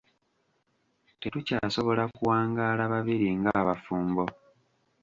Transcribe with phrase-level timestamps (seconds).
[1.19, 4.25] Tetukyasobola kuwangaala babiri ng'abafumbo.